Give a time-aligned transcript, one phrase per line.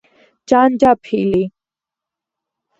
[0.51, 1.39] ჯანჯაფილი